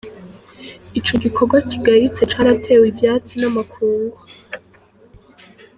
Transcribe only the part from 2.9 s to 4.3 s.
ivyatsi n’amakungu.